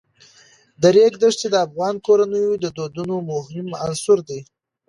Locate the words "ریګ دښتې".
0.95-1.47